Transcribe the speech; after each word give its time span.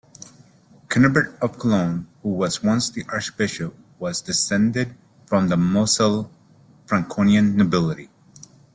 Cunibert 0.87 1.37
of 1.43 1.59
Cologne, 1.59 2.07
who 2.23 2.29
was 2.29 2.63
once 2.63 2.89
the 2.89 3.03
Archbishop, 3.09 3.75
was 3.99 4.19
descended 4.21 4.95
from 5.27 5.47
the 5.47 5.55
Moselle-Franconian 5.57 7.55
nobility. 7.55 8.09